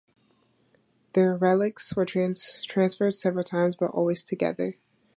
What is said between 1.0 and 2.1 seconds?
Their relics were